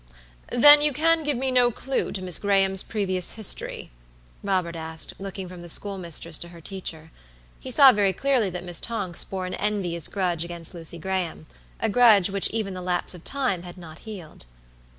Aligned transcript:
"Then 0.51 0.81
you 0.81 0.93
can 0.93 1.21
give 1.21 1.37
me 1.37 1.51
no 1.51 1.69
clew 1.69 2.11
to 2.11 2.23
Miss 2.23 2.39
Graham's 2.39 2.81
previous 2.81 3.33
history?" 3.33 3.91
Robert 4.41 4.75
asked, 4.75 5.13
looking 5.19 5.47
from 5.47 5.61
the 5.61 5.69
schoolmistress 5.69 6.39
to 6.39 6.47
her 6.47 6.59
teacher. 6.59 7.11
He 7.59 7.69
saw 7.69 7.91
very 7.91 8.11
clearly 8.11 8.49
that 8.49 8.63
Miss 8.63 8.79
Tonks 8.81 9.23
bore 9.23 9.45
an 9.45 9.53
envious 9.53 10.07
grudge 10.07 10.43
against 10.43 10.73
Lucy 10.73 10.97
Grahama 10.97 11.45
grudge 11.91 12.31
which 12.31 12.49
even 12.49 12.73
the 12.73 12.81
lapse 12.81 13.13
of 13.13 13.23
time 13.23 13.61
had 13.61 13.77
not 13.77 13.99
healed. 13.99 14.45